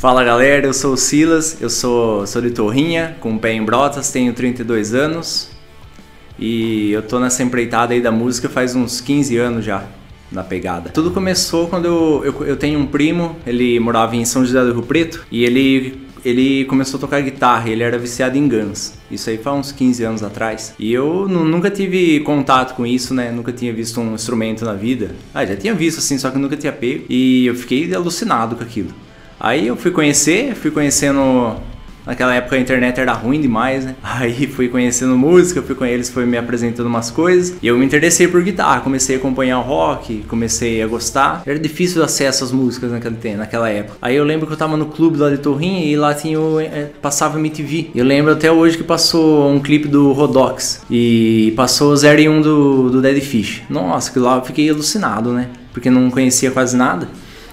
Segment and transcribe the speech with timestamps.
[0.00, 4.10] Fala galera, eu sou o Silas, eu sou, sou de Torrinha, com pé em Brotas,
[4.10, 5.50] tenho 32 anos
[6.38, 9.84] e eu tô nessa empreitada aí da música faz uns 15 anos já,
[10.32, 10.88] na pegada.
[10.88, 14.72] Tudo começou quando eu, eu, eu tenho um primo, ele morava em São José do
[14.72, 18.94] Rio Preto e ele ele começou a tocar guitarra, ele era viciado em Guns.
[19.10, 20.74] Isso aí faz uns 15 anos atrás.
[20.78, 23.30] E eu nunca tive contato com isso, né?
[23.30, 25.14] Nunca tinha visto um instrumento na vida.
[25.34, 27.04] Ah, já tinha visto assim, só que nunca tinha pego.
[27.08, 28.90] E eu fiquei alucinado com aquilo.
[29.40, 31.56] Aí eu fui conhecer, fui conhecendo
[32.06, 33.94] Naquela época a internet era ruim demais, né?
[34.02, 37.56] Aí fui conhecendo música, fui com eles, foi me apresentando umas coisas.
[37.62, 41.42] E eu me interessei por guitarra, comecei a acompanhar o rock, comecei a gostar.
[41.46, 42.90] Era difícil o acesso às músicas
[43.36, 43.98] naquela época.
[44.00, 46.58] Aí eu lembro que eu tava no clube lá de Torrinha e lá tinha o,
[46.58, 47.90] é, passava MTV.
[47.94, 52.28] Eu lembro até hoje que passou um clipe do Rodox e passou o 0 e
[52.28, 53.62] 1 do, do Dead Fish.
[53.68, 55.48] Nossa, que lá eu fiquei alucinado, né?
[55.72, 57.08] Porque não conhecia quase nada.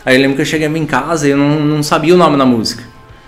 [0.08, 2.38] Aí eu lembro que eu cheguei em casa e eu não, não sabia o nome
[2.38, 2.82] da música.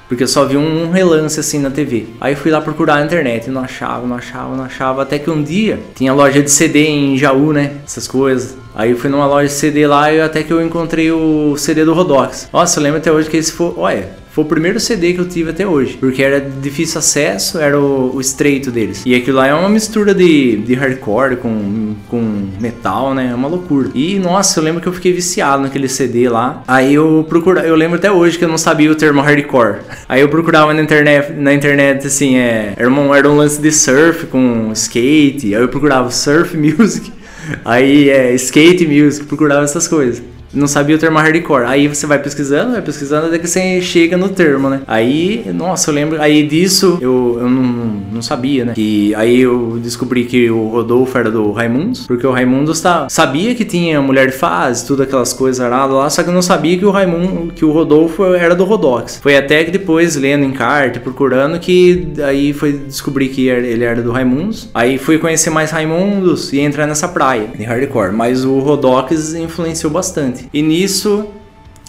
[0.08, 2.08] Porque eu só vi um relance assim na TV.
[2.22, 5.02] Aí fui lá procurar na internet, não achava, não achava, não achava.
[5.02, 7.74] Até que um dia tinha loja de CD em Jaú, né?
[7.86, 8.56] Essas coisas.
[8.74, 11.94] Aí fui numa loja de CD lá e até que eu encontrei o CD do
[11.94, 12.48] Rodox.
[12.54, 13.74] Nossa, eu lembro até hoje que esse foi.
[13.76, 17.80] Olha, foi o primeiro CD que eu tive até hoje, porque era difícil acesso, era
[17.80, 19.04] o, o estreito deles.
[19.06, 23.30] E aquilo lá é uma mistura de, de hardcore com, com metal, né?
[23.32, 23.90] É uma loucura.
[23.96, 26.64] E nossa, eu lembro que eu fiquei viciado naquele CD lá.
[26.68, 29.80] Aí eu procurava, eu lembro até hoje que eu não sabia o termo hardcore.
[30.08, 33.72] Aí eu procurava na internet, na internet assim, é, era, um, era um lance de
[33.72, 35.56] surf com skate.
[35.56, 37.12] Aí eu procurava surf music.
[37.66, 40.22] Aí é skate music, procurava essas coisas
[40.54, 41.66] não sabia o termo hardcore.
[41.66, 44.82] Aí você vai pesquisando, vai pesquisando até que você chega no termo, né?
[44.88, 46.22] Aí, nossa, eu lembro.
[46.22, 48.74] Aí disso eu, eu não, não sabia, né?
[48.78, 53.56] E aí eu descobri que o Rodolfo era do Raimundos, porque o Raimundos tá, sabia
[53.56, 56.78] que tinha mulher de fase, tudo aquelas coisas aradas lá, só que eu não sabia
[56.78, 59.20] que o Raimundo, que o Rodolfo era do Rodox.
[59.22, 64.02] Foi até que depois, lendo em carta, procurando, que aí foi descobrir que ele era
[64.02, 64.70] do Raimundos.
[64.74, 68.14] Aí fui conhecer mais Raimundos e entrar nessa praia de hardcore.
[68.14, 70.39] Mas o Rodox influenciou bastante.
[70.54, 71.28] E nisso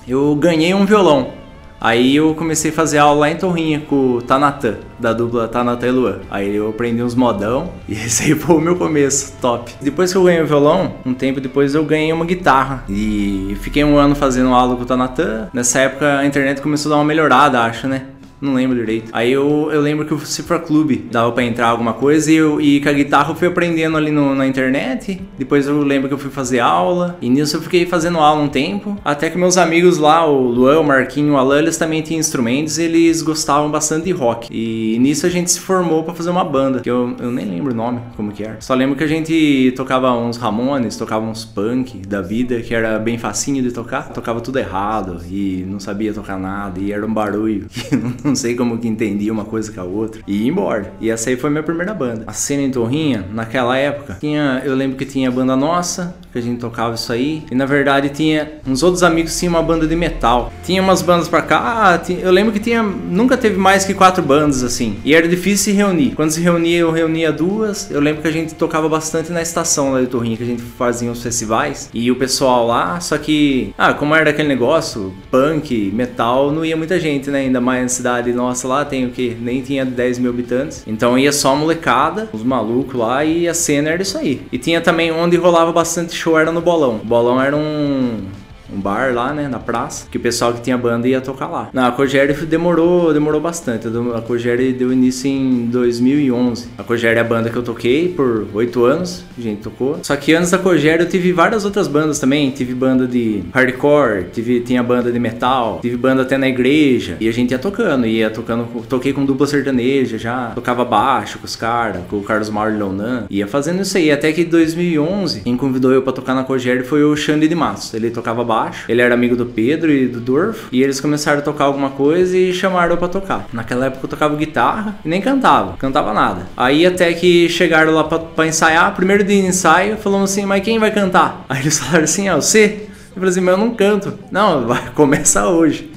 [0.07, 1.41] eu ganhei um violão.
[1.81, 5.87] Aí eu comecei a fazer aula lá em Torrinha com o Tanatan, da dupla Tanatan
[5.87, 6.19] e Luan.
[6.31, 9.73] Aí eu aprendi uns modão e esse aí foi o meu começo, top.
[9.81, 12.85] Depois que eu ganhei o violão, um tempo depois eu ganhei uma guitarra.
[12.87, 15.49] E fiquei um ano fazendo aula com o Tanatan.
[15.55, 18.03] Nessa época a internet começou a dar uma melhorada, acho, né?
[18.41, 19.11] Não lembro direito.
[19.13, 22.61] Aí eu, eu lembro que o Cifra Clube dava pra entrar alguma coisa e, eu,
[22.61, 25.21] e com a guitarra eu fui aprendendo ali no, na internet.
[25.39, 27.19] Depois eu lembro que eu fui fazer aula.
[27.21, 28.97] E nisso eu fiquei fazendo aula um tempo.
[29.05, 32.79] Até que meus amigos lá, o Luan, o Marquinho, o Alan, eles também tinham instrumentos
[32.79, 34.49] e eles gostavam bastante de rock.
[34.51, 36.81] E nisso a gente se formou para fazer uma banda.
[36.81, 38.57] Que eu, eu nem lembro o nome, como que era.
[38.61, 42.99] Só lembro que a gente tocava uns Ramones, tocava uns punk da vida, que era
[42.99, 44.09] bem facinho de tocar.
[44.09, 46.81] Tocava tudo errado e não sabia tocar nada.
[46.81, 49.85] E era um barulho que não não sei como que entendia uma coisa com a
[49.85, 50.93] outra, e ia embora.
[51.01, 52.25] E essa aí foi minha primeira banda.
[52.27, 56.39] A cena em Torrinha, naquela época, tinha, eu lembro que tinha a banda nossa, que
[56.39, 59.87] a gente tocava isso aí, e na verdade tinha uns outros amigos tinham uma banda
[59.87, 60.53] de metal.
[60.65, 64.23] Tinha umas bandas pra cá, tinha, eu lembro que tinha, nunca teve mais que quatro
[64.23, 66.13] bandas assim, e era difícil se reunir.
[66.15, 67.91] Quando se reunia, eu reunia duas.
[67.91, 70.63] Eu lembro que a gente tocava bastante na estação lá de Torrinha, que a gente
[70.63, 75.91] fazia os festivais, e o pessoal lá, só que, ah, como era aquele negócio, punk,
[75.95, 77.41] metal, não ia muita gente, né?
[77.41, 79.37] Ainda mais na cidade cidade nossa lá tem o que?
[79.41, 80.83] Nem tinha 10 mil habitantes.
[80.87, 84.43] Então ia só a molecada, os malucos lá e a cena era isso aí.
[84.51, 86.97] E tinha também onde rolava bastante show, era no Bolão.
[86.97, 88.27] O Bolão era um
[88.75, 91.71] um bar lá, né, na praça, que o pessoal que tinha banda ia tocar lá.
[91.73, 93.87] Na Cogere demorou, demorou bastante.
[94.15, 96.69] A Cogere deu início em 2011.
[96.79, 99.99] A Cogere é a banda que eu toquei por oito anos, a gente tocou.
[100.03, 102.51] Só que antes da Cogere eu tive várias outras bandas também.
[102.51, 107.17] Tive banda de hardcore, tive, tinha banda de metal, tive banda até na igreja.
[107.21, 111.47] E a gente ia tocando, ia tocando, toquei com dupla sertaneja já, tocava baixo com
[111.47, 113.27] os caras, com o Carlos Mauro Leonan.
[113.31, 116.85] Ia fazendo isso aí, até que em 2011, quem convidou eu pra tocar na Cogere
[116.85, 117.95] foi o Xande de Matos.
[117.95, 118.85] Ele tocava baixo baixo.
[118.89, 120.69] Ele era amigo do Pedro e do Dorfo.
[120.73, 123.47] E eles começaram a tocar alguma coisa e chamaram pra tocar.
[123.53, 125.77] Naquela época eu tocava guitarra e nem cantava.
[125.79, 126.47] Cantava nada.
[126.57, 128.95] Aí até que chegaram lá pra ensaiar.
[128.95, 131.45] Primeiro dia de ensaio, falando assim, mas quem vai cantar?
[131.49, 132.89] Aí eles falaram assim, ah, você?
[133.11, 134.19] Eu falei assim, mas eu não canto.
[134.31, 135.90] Não, vai começar hoje.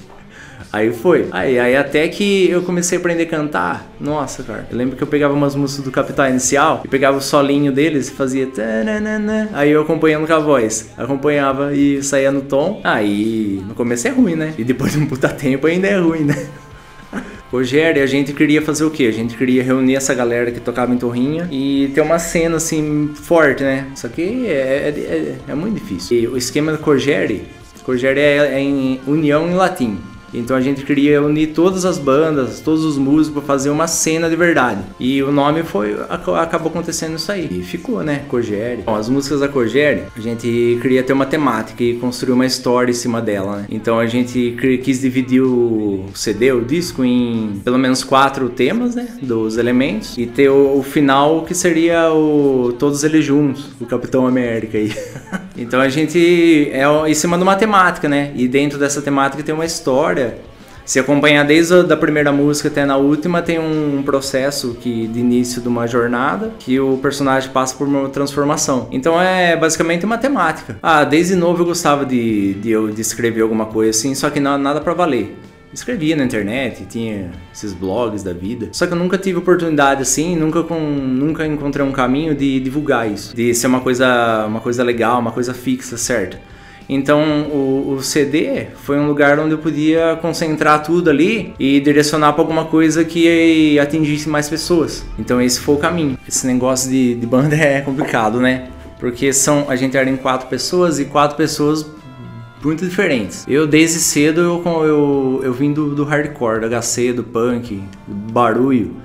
[0.73, 1.27] Aí foi.
[1.29, 3.87] Aí, aí até que eu comecei a aprender a cantar.
[3.99, 4.67] Nossa, cara.
[4.71, 8.07] Eu lembro que eu pegava umas músicas do Capital Inicial e pegava o solinho deles
[8.07, 8.49] e fazia.
[9.53, 10.89] Aí eu acompanhando com a voz.
[10.97, 12.81] Acompanhava e saía no tom.
[12.83, 14.55] Aí no começo é ruim, né?
[14.57, 16.47] E depois de um puta tempo ainda é ruim, né?
[17.51, 19.03] Rogério, a gente queria fazer o quê?
[19.03, 23.11] A gente queria reunir essa galera que tocava em Torrinha e ter uma cena assim
[23.13, 23.85] forte, né?
[23.93, 26.17] Só que é, é, é, é muito difícil.
[26.17, 27.43] E o esquema do Cogere,
[27.83, 29.99] Cogere é, é em união em latim.
[30.33, 34.29] Então a gente queria unir todas as bandas, todos os músicos para fazer uma cena
[34.29, 34.81] de verdade.
[34.99, 37.47] E o nome foi acabou acontecendo isso aí.
[37.51, 38.23] E ficou, né?
[38.27, 38.83] Cogere.
[38.85, 42.91] Bom, as músicas da Cogere, a gente queria ter uma temática e construir uma história
[42.91, 43.65] em cima dela, né?
[43.69, 49.07] Então a gente quis dividir o CD, o disco, em pelo menos quatro temas, né?
[49.21, 50.17] Dos elementos.
[50.17, 54.93] E ter o, o final que seria o todos eles juntos, o Capitão América aí.
[55.63, 58.31] então a gente é em cima de uma temática, né?
[58.35, 60.37] E dentro dessa temática tem uma história
[60.85, 65.19] se acompanhar desde a da primeira música até na última, tem um processo que de
[65.19, 68.87] início de uma jornada que o personagem passa por uma transformação.
[68.91, 70.77] Então é basicamente uma temática.
[70.81, 74.57] Ah, desde novo eu gostava de, de, de escrever alguma coisa assim, só que não,
[74.57, 75.35] nada para valer
[75.73, 78.69] escrevia na internet, tinha esses blogs da vida.
[78.71, 83.11] Só que eu nunca tive oportunidade assim, nunca com, nunca encontrei um caminho de divulgar
[83.11, 86.37] isso, de ser uma coisa, uma coisa legal, uma coisa fixa, certo?
[86.87, 92.33] Então o, o, CD foi um lugar onde eu podia concentrar tudo ali e direcionar
[92.33, 95.05] para alguma coisa que atingisse mais pessoas.
[95.17, 96.17] Então esse foi o caminho.
[96.27, 98.67] Esse negócio de, de banda é complicado, né?
[98.99, 101.85] Porque são a gente era em quatro pessoas e quatro pessoas
[102.65, 103.45] muito diferentes.
[103.47, 108.33] Eu desde cedo eu, eu, eu vim do, do hardcore, do HC, do punk, do
[108.33, 108.95] barulho.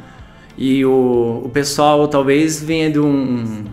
[0.57, 3.65] E o, o pessoal talvez venha de um,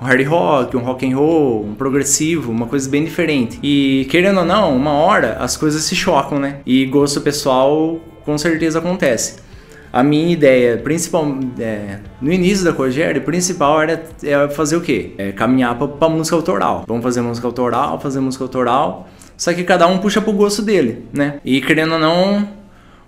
[0.00, 3.58] um hard rock, um rock and roll, um progressivo, uma coisa bem diferente.
[3.62, 6.60] E querendo ou não, uma hora as coisas se chocam, né?
[6.66, 9.44] E gosto pessoal com certeza acontece.
[9.92, 11.24] A minha ideia, principal,
[11.56, 15.12] é, no início da Cogere, principal era é fazer o quê?
[15.16, 16.84] É caminhar para música autoral.
[16.88, 19.08] Vamos fazer música autoral, fazer música autoral.
[19.36, 21.40] Só que cada um puxa pro gosto dele, né?
[21.44, 22.48] E querendo ou não,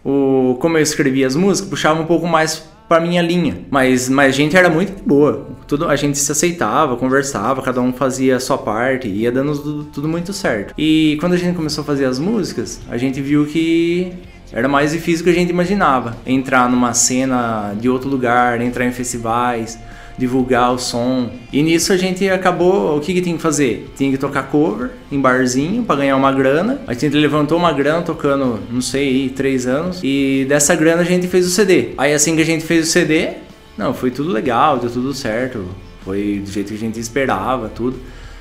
[0.05, 3.59] o, como eu escrevia as músicas, puxava um pouco mais para minha linha.
[3.71, 5.49] Mas, mas a gente era muito boa.
[5.67, 9.85] Tudo, a gente se aceitava, conversava, cada um fazia a sua parte, ia dando tudo,
[9.85, 10.75] tudo muito certo.
[10.79, 14.13] E quando a gente começou a fazer as músicas, a gente viu que
[14.53, 16.17] era mais difícil do que a gente imaginava.
[16.25, 19.79] Entrar numa cena de outro lugar, entrar em festivais,
[20.19, 21.31] divulgar o som.
[21.53, 23.91] E nisso a gente acabou, o que que tinha que fazer?
[23.97, 26.81] Tinha que tocar cover em barzinho para ganhar uma grana.
[26.87, 30.01] A gente levantou uma grana tocando, não sei, três anos.
[30.03, 31.91] E dessa grana a gente fez o CD.
[31.99, 33.31] Aí assim que a gente fez o CD,
[33.77, 35.65] não, foi tudo legal, deu tudo certo.
[36.05, 37.99] Foi do jeito que a gente esperava, tudo.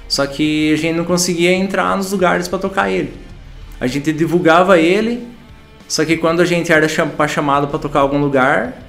[0.07, 3.11] Só que a gente não conseguia entrar nos lugares para tocar ele.
[3.79, 5.27] A gente divulgava ele,
[5.87, 6.87] só que quando a gente era
[7.27, 8.81] chamado para tocar algum lugar,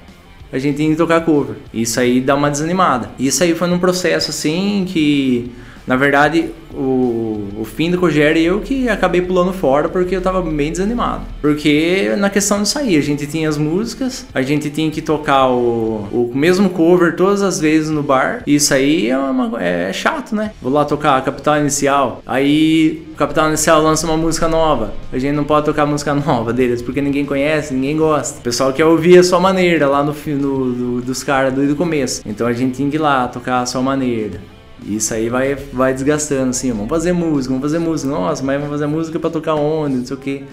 [0.51, 1.57] a gente tinha que tocar cover.
[1.73, 3.09] Isso aí dá uma desanimada.
[3.19, 5.51] Isso aí foi num processo assim que,
[5.87, 10.41] na verdade, o, o fim do Cogere eu que acabei pulando fora porque eu tava
[10.41, 11.23] bem desanimado.
[11.41, 15.47] Porque na questão de sair, a gente tinha as músicas, a gente tinha que tocar
[15.47, 18.43] o, o mesmo cover todas as vezes no bar.
[18.45, 20.51] Isso aí é, uma, é chato, né?
[20.61, 24.93] Vou lá tocar Capital Inicial, aí o Capital Inicial lança uma música nova.
[25.11, 28.39] A gente não pode tocar música nova deles porque ninguém conhece, ninguém gosta.
[28.39, 31.75] O pessoal quer ouvir a sua maneira lá no, no, no dos caras do, do
[31.77, 32.21] começo.
[32.25, 34.41] Então a gente tinha que ir lá tocar a sua maneira.
[34.85, 38.71] Isso aí vai, vai desgastando, assim, vamos fazer música, vamos fazer música, nossa, mas vamos
[38.71, 40.43] fazer música para tocar onde, não sei o que.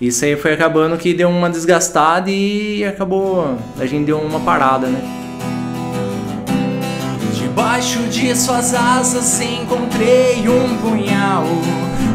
[0.00, 4.86] Isso aí foi acabando que deu uma desgastada e acabou, a gente deu uma parada,
[4.86, 5.00] né?
[7.34, 11.44] Debaixo de suas asas encontrei um punhal.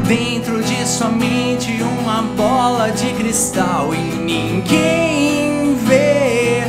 [0.07, 1.71] Dentro de sua mente
[2.01, 3.93] uma bola de cristal.
[3.93, 6.63] E ninguém vê,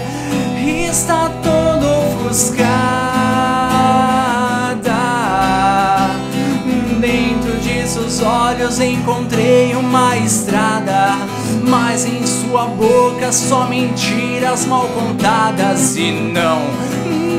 [0.88, 3.07] está todo ofuscado
[8.28, 11.16] olhos encontrei uma estrada,
[11.66, 16.60] mas em sua boca só mentiras mal contadas e não,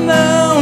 [0.04, 0.60] não,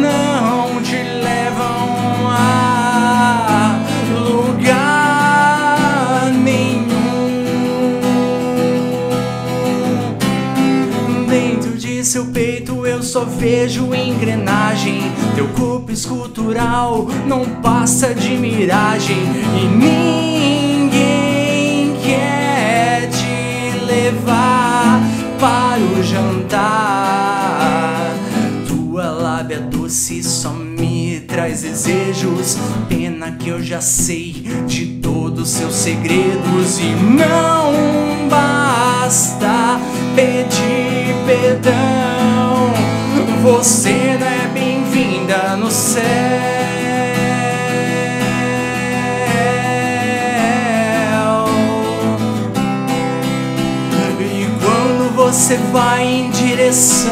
[0.00, 3.80] não te levam a
[4.12, 5.10] lugar
[6.30, 6.84] nenhum.
[11.28, 11.73] Dentro
[12.04, 15.00] seu peito eu só vejo engrenagem,
[15.34, 19.16] teu corpo escultural não passa de miragem
[19.58, 20.94] e ninguém
[22.04, 25.00] quer te levar
[25.40, 27.44] para o jantar.
[28.68, 32.58] Tua lábia doce só me traz desejos.
[32.86, 39.80] Pena que eu já sei de todos seus segredos e não basta
[40.14, 40.83] pedir
[41.24, 42.72] perdão.
[43.42, 46.02] Você não é bem-vinda no céu.
[55.16, 57.10] você vai em direção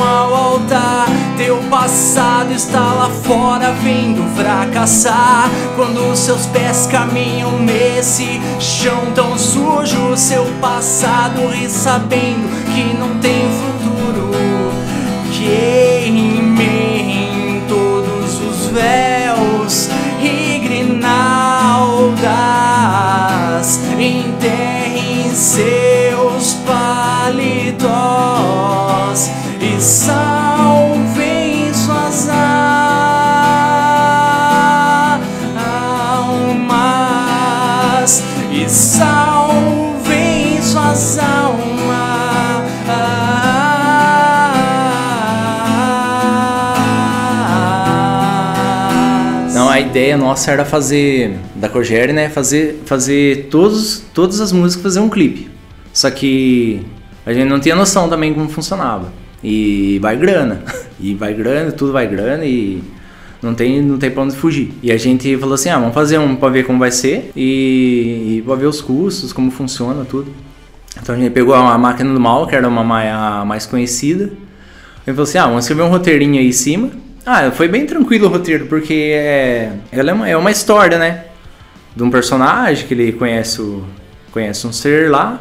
[0.00, 1.08] ao altar.
[1.36, 10.16] Meu passado está lá fora vindo fracassar Quando seus pés caminham nesse chão tão sujo
[10.16, 14.30] Seu passado ri sabendo que não tem futuro
[49.78, 52.28] a ideia nossa era fazer, da Cogere, né?
[52.28, 55.48] Fazer, fazer todos, todas as músicas, fazer um clipe.
[55.92, 56.80] Só que
[57.24, 59.12] a gente não tinha noção também como funcionava.
[59.42, 60.62] E vai grana.
[61.00, 62.82] E vai grana, tudo vai grana e
[63.40, 64.72] não tem, não tem pra onde fugir.
[64.82, 68.38] E a gente falou assim, ah, vamos fazer um pra ver como vai ser e,
[68.38, 70.32] e pra ver os custos, como funciona tudo.
[71.00, 74.32] Então a gente pegou a máquina do mal, que era uma mai- a mais conhecida.
[75.06, 76.90] E falou assim, ah, vamos escrever um roteirinho aí em cima.
[77.30, 81.24] Ah, foi bem tranquilo o roteiro, porque é, ela é, uma, é uma história, né?
[81.94, 83.84] De um personagem que ele conhece, o,
[84.32, 85.38] conhece um ser lá.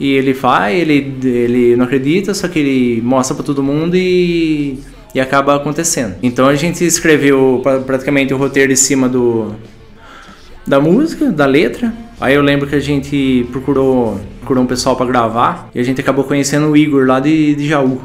[0.00, 4.78] E ele vai, ele, ele não acredita, só que ele mostra pra todo mundo e,
[5.14, 6.14] e acaba acontecendo.
[6.22, 9.54] Então a gente escreveu pra- praticamente o roteiro em cima do,
[10.66, 11.92] da música, da letra.
[12.18, 16.00] Aí eu lembro que a gente procurou, procurou um pessoal pra gravar e a gente
[16.00, 18.00] acabou conhecendo o Igor lá de, de Jaú.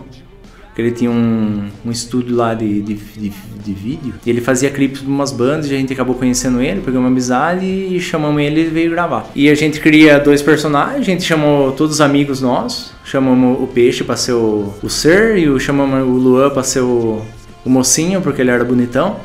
[0.76, 3.32] Que ele tinha um, um estúdio lá de, de, de,
[3.64, 4.14] de vídeo.
[4.26, 7.10] E ele fazia clipes de umas bandas e a gente acabou conhecendo ele, pegamos uma
[7.10, 9.30] amizade e chamamos ele e veio gravar.
[9.36, 12.92] E a gente cria dois personagens, a gente chamou todos os amigos nossos.
[13.06, 16.80] Chamamos o Peixe pra ser o, o Ser e o, chamamos o Luan pra ser
[16.82, 17.22] o,
[17.64, 19.18] o mocinho, porque ele era bonitão.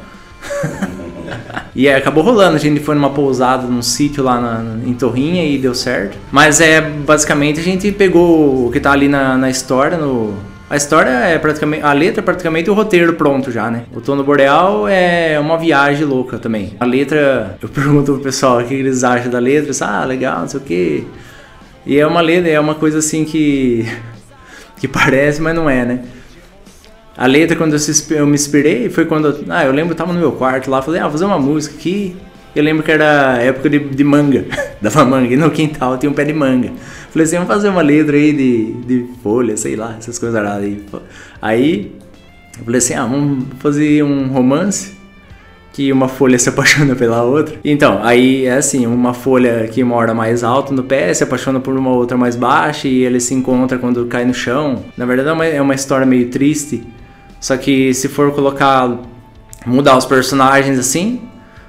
[1.75, 5.59] E acabou rolando, a gente foi numa pousada, num sítio lá na- em Torrinha e
[5.59, 6.17] deu certo.
[6.33, 10.35] Mas é basicamente a gente pegou o que tá ali na, na história, no.
[10.71, 11.83] A história é praticamente.
[11.83, 13.85] A letra é praticamente o roteiro pronto já, né?
[13.95, 16.77] O Tono Boreal é uma viagem louca também.
[16.79, 20.49] A letra, eu pergunto pro pessoal o que eles acham da letra, ah, legal, não
[20.49, 21.05] sei o quê.
[21.87, 23.87] E é uma letra, é uma coisa assim que.
[24.77, 26.01] que parece, mas não é, né?
[27.17, 27.75] A letra, quando
[28.11, 29.45] eu, me inspirei, foi quando.
[29.49, 31.75] Ah, eu lembro eu tava no meu quarto lá, falei, ah, vou fazer uma música
[31.77, 32.15] aqui.
[32.55, 34.45] Eu lembro que era época de, de manga,
[34.81, 36.73] dava manga, e no quintal tinha um pé de manga.
[37.11, 40.59] Falei assim, vamos fazer uma letra aí de, de folha, sei lá, essas coisas lá.
[41.40, 41.93] Aí,
[42.59, 44.99] eu falei assim, ah, vamos fazer um romance
[45.78, 47.55] que uma folha se apaixona pela outra.
[47.64, 51.76] Então, aí é assim, uma folha que mora mais alto no pé se apaixona por
[51.76, 54.85] uma outra mais baixa e ele se encontra quando cai no chão.
[54.97, 56.83] Na verdade é uma, é uma história meio triste,
[57.40, 58.99] só que se for colocar,
[59.64, 61.21] mudar os personagens assim,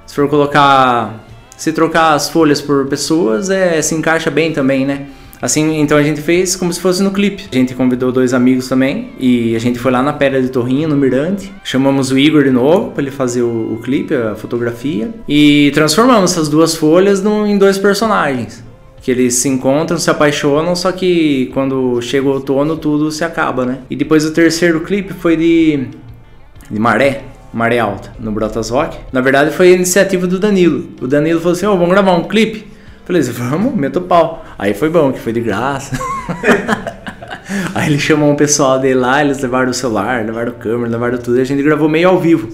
[0.10, 1.24] se for colocar,
[1.56, 5.06] se trocar as folhas por pessoas, é, se encaixa bem também, né?
[5.40, 7.44] Assim, então a gente fez como se fosse no clipe.
[7.52, 10.88] A gente convidou dois amigos também e a gente foi lá na Pedra de Torrinha,
[10.88, 11.54] no Mirante.
[11.64, 15.12] Chamamos o Igor de novo para ele fazer o, o clipe, a fotografia.
[15.28, 18.64] E transformamos essas duas folhas num- em dois personagens.
[19.00, 23.64] Que eles se encontram, se apaixonam, só que quando chega o outono tudo se acaba,
[23.64, 23.78] né?
[23.92, 25.88] E depois o terceiro clipe foi de,
[26.70, 27.22] de Maré.
[27.54, 28.98] Maré Alta, no Brotas Rock.
[29.12, 30.90] Na verdade foi a iniciativa do Danilo.
[31.02, 32.68] O Danilo falou assim, ô, vamos gravar um clipe?
[33.06, 34.46] Falei assim, vamos, meto pau.
[34.58, 36.00] Aí foi bom, que foi de graça.
[37.74, 41.40] Aí ele chamou um pessoal dele lá, eles levaram o celular, levaram câmera, levaram tudo,
[41.40, 42.50] e a gente gravou meio ao vivo.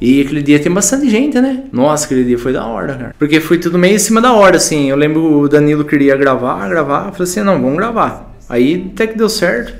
[0.00, 1.64] E aquele dia tem bastante gente, né?
[1.72, 3.14] Nossa, aquele dia foi da hora, cara.
[3.18, 4.90] Porque foi tudo meio em cima da hora, assim.
[4.90, 7.06] Eu lembro o Danilo queria gravar, gravar.
[7.06, 8.34] Eu falei assim, não, vamos gravar.
[8.48, 9.74] Aí até que deu certo.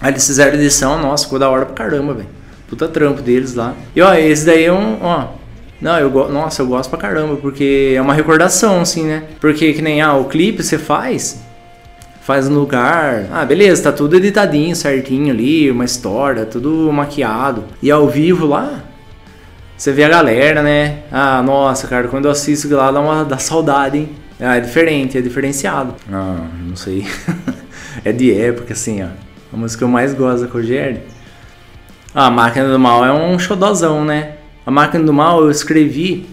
[0.00, 2.28] Aí eles fizeram edição, nossa, ficou da hora pra caramba, velho.
[2.68, 3.74] Puta trampo deles lá.
[3.96, 5.28] E ó, esse daí é um, ó.
[5.80, 6.32] Não, eu gosto.
[6.32, 9.24] Nossa, eu gosto pra caramba, porque é uma recordação, assim, né?
[9.40, 11.40] Porque que nem, ah, o clipe você faz,
[12.22, 13.26] faz no lugar.
[13.32, 17.64] Ah, beleza, tá tudo editadinho, certinho ali, uma história, tudo maquiado.
[17.82, 18.82] E ao vivo lá,
[19.76, 21.04] você vê a galera, né?
[21.10, 24.10] Ah, nossa, cara, quando eu assisto lá dá uma dá saudade, hein?
[24.40, 25.94] Ah, é diferente, é diferenciado.
[26.12, 27.06] Ah, não sei.
[28.04, 29.08] é de época, assim, ó.
[29.52, 31.00] A música que eu mais gosto da Cogere.
[32.20, 34.32] Ah, a Máquina do Mal é um xodozão, né?
[34.66, 36.26] A Máquina do Mal eu escrevi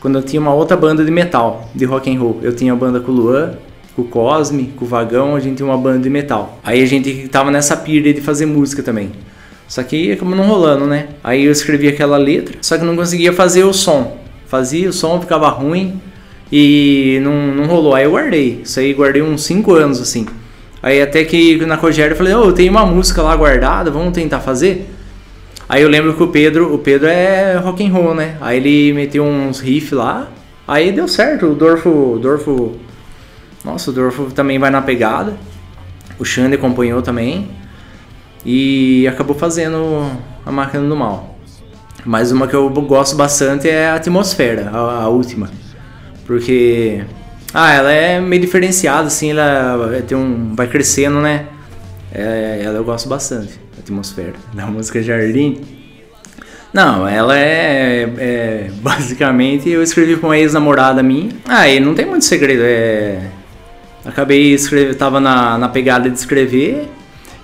[0.00, 2.40] quando eu tinha uma outra banda de metal, de rock and roll.
[2.42, 3.52] Eu tinha a banda com o Luan,
[3.94, 6.58] com o Cosme, com o Vagão, a gente tinha uma banda de metal.
[6.64, 9.12] Aí a gente tava nessa pira de fazer música também.
[9.68, 11.08] Só que acabou não rolando, né?
[11.22, 14.16] Aí eu escrevi aquela letra, só que não conseguia fazer o som.
[14.46, 16.00] Fazia o som, ficava ruim
[16.50, 17.94] e não, não rolou.
[17.94, 18.62] Aí eu guardei.
[18.64, 20.24] Isso aí guardei uns 5 anos assim.
[20.82, 24.14] Aí até que na Cogério eu falei, ô, eu tenho uma música lá guardada, vamos
[24.14, 24.95] tentar fazer?
[25.68, 28.36] Aí eu lembro que o Pedro, o Pedro é rock and roll, né?
[28.40, 30.28] Aí ele meteu uns riffs lá,
[30.66, 31.46] aí deu certo.
[31.46, 32.76] O Dorfo, o Dorfo,
[33.64, 35.36] nossa, o Dorfo também vai na pegada.
[36.18, 37.48] O Xande acompanhou também
[38.44, 40.08] e acabou fazendo
[40.44, 41.36] a máquina do mal.
[42.04, 45.50] Mas uma que eu gosto bastante é a atmosfera, a, a última,
[46.24, 47.04] porque
[47.52, 51.46] ah, ela é meio diferenciada, assim, ela tem um, vai crescendo, né?
[52.14, 55.60] É, ela eu gosto bastante atmosfera da música Jardim.
[56.72, 61.30] Não, ela é, é, Basicamente, eu escrevi com uma ex-namorada minha.
[61.46, 62.62] Ah, e não tem muito segredo.
[62.64, 63.30] É.
[64.04, 64.94] Acabei escrevendo.
[64.96, 66.86] Tava na, na pegada de escrever.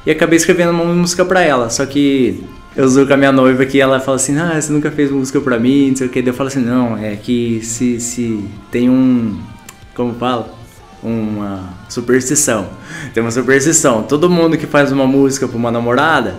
[0.05, 1.71] E acabei escrevendo uma música pra ela.
[1.71, 2.45] Só que
[2.77, 5.41] eu uso com a minha noiva que ela fala assim: Ah, você nunca fez música
[5.41, 6.23] pra mim, não sei o que.
[6.27, 9.41] eu falo assim: Não, é que se, se tem um.
[9.95, 10.62] Como fala?
[11.03, 12.67] Uma superstição.
[13.13, 14.03] Tem uma superstição.
[14.03, 16.35] Todo mundo que faz uma música pra uma namorada,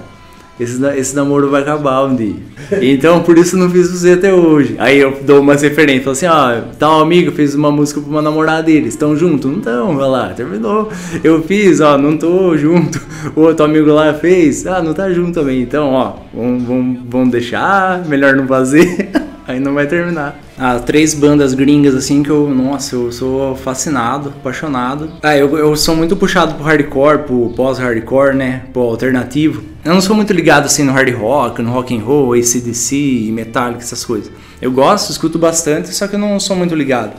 [0.59, 2.35] esse, esse namoro vai acabar um dia.
[2.81, 4.75] Então, por isso não fiz você até hoje.
[4.77, 8.63] Aí eu dou umas referências, assim, ó, tal amigo fez uma música pra uma namorada
[8.63, 9.49] dele, estão juntos?
[9.49, 10.89] Não estão, vai lá, terminou.
[11.23, 13.01] Eu fiz, ó, não tô junto.
[13.35, 15.61] O outro amigo lá fez, ah, não tá junto também.
[15.61, 19.09] Então, ó, vamos, vamos, vamos deixar, melhor não fazer.
[19.59, 20.39] Não vai terminar.
[20.57, 25.11] Ah, três bandas gringas assim que eu, nossa, eu sou fascinado, apaixonado.
[25.21, 28.63] Ah, eu, eu sou muito puxado pro hardcore, pro pós-hardcore, né?
[28.71, 29.63] Pro alternativo.
[29.83, 33.81] Eu não sou muito ligado assim no hard rock, no rock and roll, ACDC, Metallica,
[33.81, 34.31] essas coisas.
[34.61, 37.13] Eu gosto, escuto bastante, só que eu não sou muito ligado.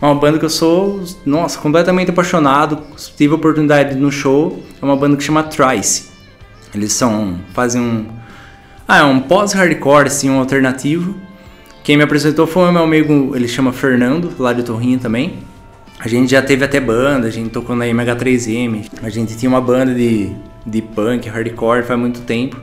[0.00, 2.80] É uma banda que eu sou, nossa, completamente apaixonado.
[3.16, 4.62] Tive a oportunidade no show.
[4.80, 6.10] É uma banda que chama Trice.
[6.74, 8.06] Eles são, fazem um,
[8.86, 11.14] ah, é um pós-hardcore assim, um alternativo
[11.82, 15.38] quem me apresentou foi o meu amigo, ele chama Fernando, lá de Torrinha também.
[15.98, 19.60] A gente já teve até banda, a gente tocou na MH3M, a gente tinha uma
[19.60, 20.30] banda de,
[20.64, 22.56] de punk, hardcore faz muito tempo.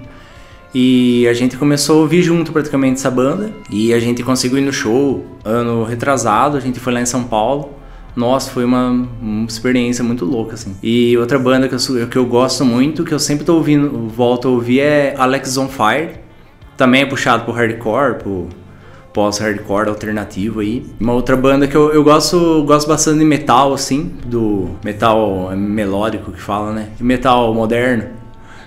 [0.73, 3.51] E a gente começou a ouvir junto praticamente essa banda.
[3.69, 7.23] E a gente conseguiu ir no show ano retrasado, a gente foi lá em São
[7.23, 7.71] Paulo.
[8.15, 10.75] Nossa, foi uma, uma experiência muito louca, assim.
[10.81, 14.47] E outra banda que eu, que eu gosto muito, que eu sempre tô ouvindo, volto
[14.47, 16.11] a ouvir, é Alex on Fire.
[16.77, 18.49] Também é puxado pro hardcore, pro
[19.19, 20.85] pós-hardcore alternativo aí.
[20.97, 26.31] Uma outra banda que eu, eu gosto, gosto bastante de metal, assim, do metal melódico
[26.31, 26.87] que fala, né?
[27.01, 28.05] Metal moderno.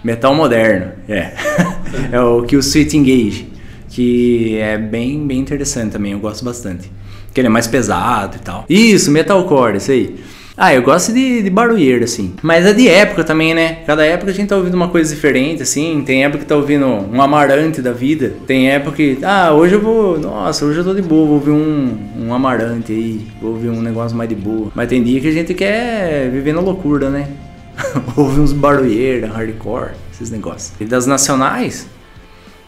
[0.04, 1.32] Metal moderno, é.
[2.12, 3.48] é o que o Sweet Engage,
[3.88, 6.92] que é bem, bem interessante também, eu gosto bastante.
[7.32, 8.66] Que ele é mais pesado e tal.
[8.68, 10.20] Isso, metalcore, isso aí.
[10.56, 12.34] Ah, eu gosto de, de barulheiro, assim.
[12.42, 13.78] Mas é de época também, né?
[13.86, 16.02] Cada época a gente tá ouvindo uma coisa diferente, assim.
[16.04, 18.34] Tem época que tá ouvindo um amarante da vida.
[18.46, 20.18] Tem época que, ah, hoje eu vou.
[20.18, 23.26] Nossa, hoje eu tô de boa, vou ouvir um, um amarante aí.
[23.40, 24.70] Vou ouvir um negócio mais de boa.
[24.74, 27.28] Mas tem dia que a gente quer viver na loucura, né?
[28.16, 30.72] Ouvir uns barulheiros, hardcore, esses negócios.
[30.78, 31.86] E das nacionais,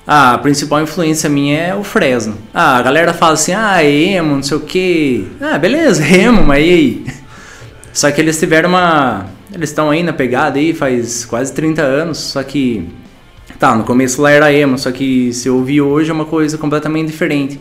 [0.06, 2.36] a principal influência minha é o Fresno.
[2.52, 5.28] Ah, a galera fala assim, ah, emo, não sei o que.
[5.40, 7.04] Ah, beleza, emo, mas e aí?
[7.94, 9.26] Só que eles tiveram uma.
[9.52, 12.88] Eles estão aí na pegada aí faz quase 30 anos, só que.
[13.56, 16.58] Tá, no começo lá era emo, só que se eu ouvir hoje é uma coisa
[16.58, 17.60] completamente diferente.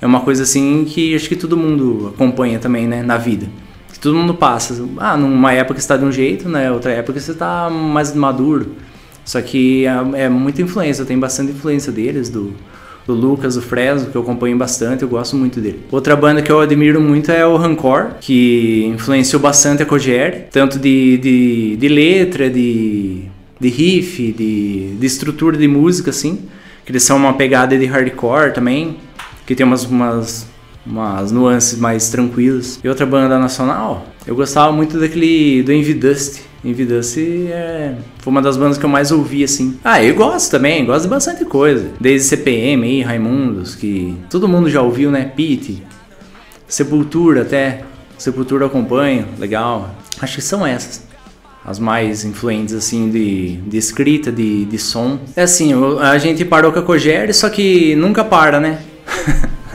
[0.00, 3.46] É uma coisa assim que acho que todo mundo acompanha também, né, na vida.
[3.92, 4.88] Que todo mundo passa.
[4.96, 8.76] Ah, numa época você tá de um jeito, né, outra época você tá mais maduro.
[9.22, 12.54] Só que é, é muita influência, tem bastante influência deles, do,
[13.06, 15.80] do Lucas, do Fresno, que eu acompanho bastante, eu gosto muito dele.
[15.90, 20.78] Outra banda que eu admiro muito é o Rancor, que influenciou bastante a Kogeri, tanto
[20.78, 23.24] de, de, de letra, de,
[23.60, 26.40] de riff, de, de estrutura de música, assim,
[26.84, 28.96] que eles são uma pegada de hardcore também,
[29.46, 30.46] que tem umas, umas,
[30.86, 32.80] umas nuances mais tranquilas.
[32.82, 38.40] E outra banda nacional, eu gostava muito daquele do Envy Dust, Envidance é, foi uma
[38.40, 39.78] das bandas que eu mais ouvi, assim.
[39.84, 41.90] Ah, eu gosto também, gosto de bastante coisa.
[42.00, 45.30] Desde CPM aí, Raimundos, que todo mundo já ouviu, né?
[45.36, 45.82] Pete,
[46.66, 47.82] Sepultura até.
[48.16, 49.94] Sepultura acompanho, legal.
[50.20, 51.04] Acho que são essas.
[51.64, 55.18] As mais influentes, assim, de, de escrita, de, de som.
[55.34, 58.80] É assim, a gente parou com a Cogere, só que nunca para, né?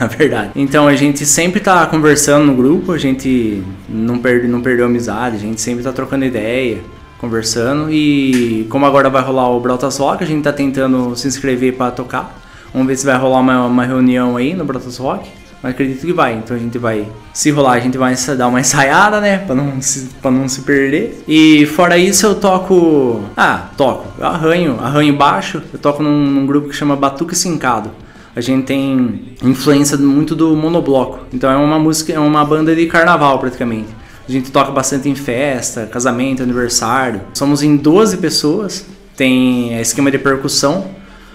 [0.00, 0.52] na verdade.
[0.56, 5.36] Então a gente sempre tá conversando no grupo, a gente não, perde, não perdeu amizade,
[5.36, 6.78] a gente sempre tá trocando ideia,
[7.18, 7.92] conversando.
[7.92, 11.90] E como agora vai rolar o Brotas Rock, a gente tá tentando se inscrever para
[11.90, 12.34] tocar.
[12.72, 15.28] Vamos ver se vai rolar uma, uma reunião aí no Brotas Rock.
[15.62, 17.06] Mas acredito que vai, então a gente vai.
[17.34, 19.36] Se rolar, a gente vai dar uma ensaiada, né?
[19.36, 21.22] Pra não se, pra não se perder.
[21.28, 23.20] E fora isso, eu toco.
[23.36, 24.08] Ah, toco.
[24.18, 25.62] Eu arranho, arranho baixo.
[25.70, 27.90] Eu toco num, num grupo que chama Batuque Sincado
[28.34, 31.26] a gente tem influência muito do monobloco.
[31.32, 33.88] Então é uma música, é uma banda de carnaval praticamente.
[34.28, 37.20] A gente toca bastante em festa, casamento, aniversário.
[37.34, 40.88] Somos em 12 pessoas, tem esquema de percussão.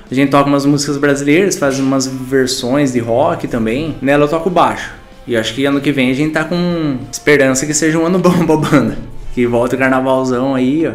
[0.09, 3.95] A gente toca umas músicas brasileiras, faz umas versões de rock também.
[4.01, 4.93] Nela eu toco baixo.
[5.27, 8.19] E acho que ano que vem a gente tá com esperança que seja um ano
[8.19, 8.97] bom pra banda.
[9.33, 10.93] Que volta o carnavalzão aí, ó.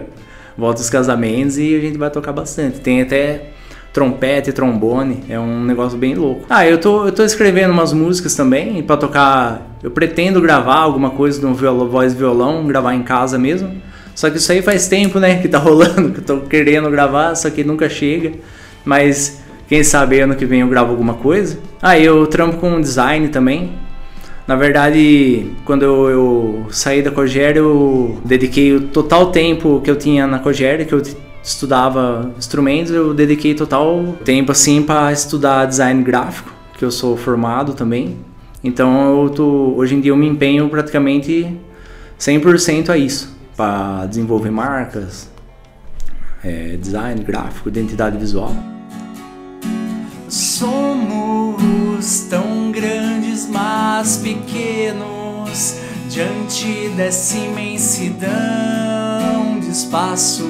[0.57, 2.81] Volta os casamentos e a gente vai tocar bastante.
[2.81, 3.51] Tem até
[3.93, 6.47] trompete, trombone, é um negócio bem louco.
[6.49, 9.67] Ah, eu tô, eu tô escrevendo umas músicas também para tocar.
[9.83, 13.81] Eu pretendo gravar alguma coisa no violão, voz violão, gravar em casa mesmo.
[14.15, 17.35] Só que isso aí faz tempo, né, que tá rolando, que eu tô querendo gravar,
[17.35, 18.33] só que nunca chega.
[18.85, 21.59] Mas quem sabe ano que vem eu gravo alguma coisa.
[21.81, 23.73] Ah, eu trampo com design também.
[24.47, 29.97] Na verdade, quando eu, eu saí da Cogera, eu dediquei o total tempo que eu
[29.97, 31.01] tinha na Cogera, que eu
[31.43, 37.75] estudava instrumentos, eu dediquei total tempo assim para estudar design gráfico, que eu sou formado
[37.75, 38.17] também.
[38.63, 41.57] Então eu tô, hoje em dia eu me empenho praticamente
[42.19, 45.31] 100% a isso, para desenvolver marcas,
[46.45, 48.55] é, design gráfico, identidade visual.
[50.29, 58.29] Somos tão grandes, mas pequenos diante dessa imensidão
[59.61, 60.47] de espaço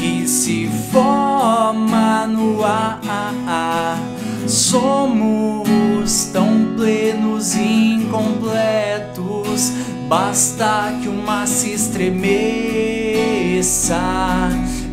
[0.00, 3.98] que se forma no ar.
[4.46, 9.72] Somos tão plenos e incompletos,
[10.08, 12.40] basta que uma se estremeça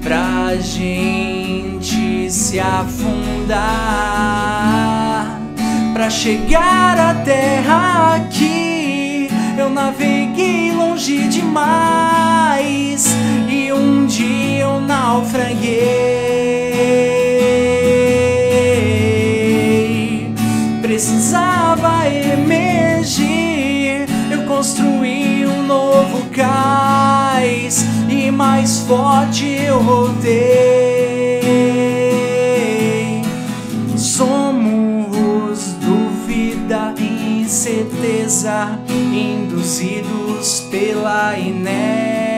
[0.04, 3.58] pra gente se afundar.
[5.94, 8.77] Pra chegar à terra aqui,
[9.60, 13.08] eu naveguei longe demais
[13.50, 15.88] e um dia eu naufraguei.
[20.82, 30.97] Precisava emergir, eu construí um novo cais e mais forte eu voltei.
[37.58, 42.30] Incerteza, induzidos pela inércia,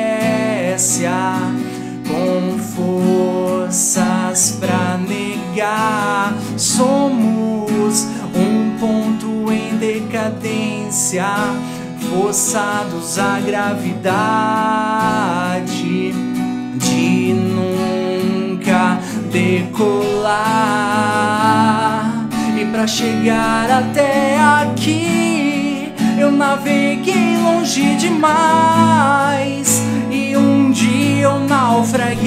[2.07, 2.57] com
[3.67, 6.33] forças pra negar.
[6.55, 11.27] Somos um ponto em decadência
[12.09, 14.23] forçados à gravidade
[16.79, 20.79] de nunca decolar.
[22.71, 32.19] Para chegar até aqui, eu naveguei longe demais e um dia eu naufraguei.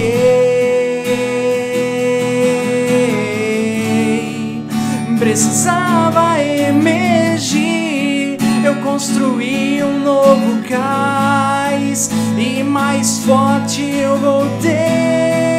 [5.19, 15.52] Precisava emergir, eu construí um novo cais e mais forte eu voltei.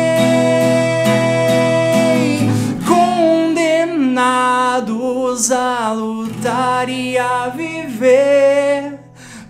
[5.52, 9.00] A lutar e a viver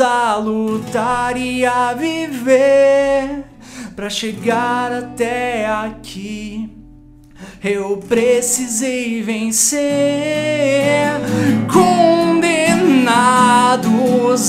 [0.00, 3.44] a lutar e a viver
[3.94, 6.83] para chegar até aqui.
[7.64, 9.80] Eu precisei vencer.
[11.72, 12.44] Condenados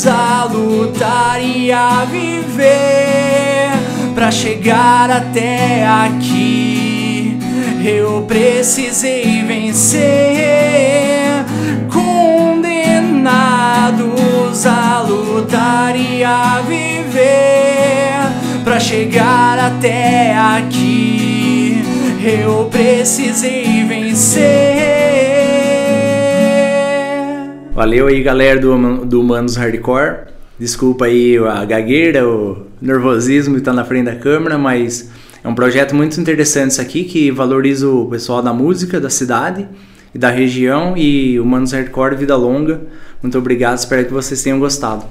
[0.05, 3.71] a lutar e a viver
[4.13, 7.39] para chegar até aqui.
[7.85, 10.03] Eu precisei vencer.
[11.89, 12.65] Condenados
[14.65, 18.27] a lutar e a viver
[18.65, 21.44] para chegar até aqui.
[22.27, 24.41] Eu precisei vencer.
[27.71, 30.21] Valeu aí, galera do, do Humanos Hardcore.
[30.57, 35.11] Desculpa aí a gagueira, o nervosismo de estar na frente da câmera, mas
[35.43, 39.67] é um projeto muito interessante isso aqui que valoriza o pessoal da música da cidade
[40.11, 42.81] e da região e Humanos Hardcore Vida Longa.
[43.21, 45.05] Muito obrigado, espero que vocês tenham gostado.